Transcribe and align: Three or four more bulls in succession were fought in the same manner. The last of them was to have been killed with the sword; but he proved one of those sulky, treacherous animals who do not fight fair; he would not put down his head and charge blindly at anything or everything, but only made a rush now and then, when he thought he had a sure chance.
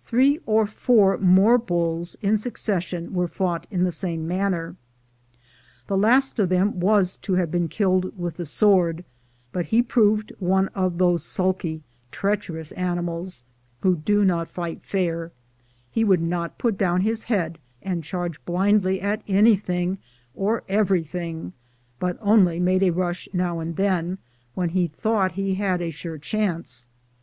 Three 0.00 0.40
or 0.46 0.64
four 0.64 1.18
more 1.18 1.58
bulls 1.58 2.16
in 2.22 2.38
succession 2.38 3.12
were 3.12 3.28
fought 3.28 3.66
in 3.70 3.84
the 3.84 3.92
same 3.92 4.26
manner. 4.26 4.76
The 5.88 5.96
last 5.98 6.38
of 6.38 6.48
them 6.48 6.80
was 6.80 7.16
to 7.16 7.34
have 7.34 7.50
been 7.50 7.68
killed 7.68 8.18
with 8.18 8.36
the 8.36 8.46
sword; 8.46 9.04
but 9.52 9.66
he 9.66 9.82
proved 9.82 10.32
one 10.38 10.68
of 10.68 10.96
those 10.96 11.22
sulky, 11.22 11.82
treacherous 12.10 12.72
animals 12.72 13.42
who 13.80 13.96
do 13.96 14.24
not 14.24 14.48
fight 14.48 14.80
fair; 14.82 15.32
he 15.90 16.02
would 16.02 16.22
not 16.22 16.56
put 16.56 16.78
down 16.78 17.02
his 17.02 17.24
head 17.24 17.58
and 17.82 18.02
charge 18.02 18.42
blindly 18.46 19.02
at 19.02 19.20
anything 19.28 19.98
or 20.34 20.64
everything, 20.66 21.52
but 22.00 22.16
only 22.22 22.58
made 22.58 22.82
a 22.82 22.88
rush 22.88 23.28
now 23.34 23.58
and 23.58 23.76
then, 23.76 24.16
when 24.54 24.70
he 24.70 24.86
thought 24.86 25.32
he 25.32 25.56
had 25.56 25.82
a 25.82 25.90
sure 25.90 26.16
chance. 26.16 26.86